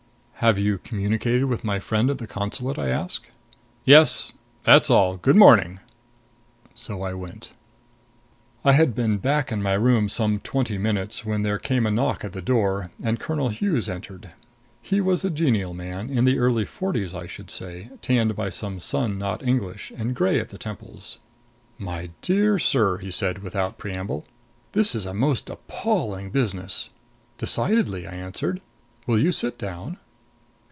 [0.41, 3.27] "Have you communicated with my friend at the consulate?" I asked.
[3.85, 4.33] "Yes.
[4.63, 5.17] That's all.
[5.17, 5.79] Good morning."
[6.73, 7.51] So I went.
[8.65, 12.25] I had been back in my room some twenty minutes when there came a knock
[12.25, 14.31] on the door, and Colonel Hughes entered.
[14.81, 18.79] He was a genial man, in the early forties I should say, tanned by some
[18.79, 21.19] sun not English, and gray at the temples.
[21.77, 24.25] "My dear sir," he said without preamble,
[24.71, 26.89] "this is a most appalling business!"
[27.37, 28.59] "Decidedly," I answered.
[29.05, 29.97] "Will you sit down?"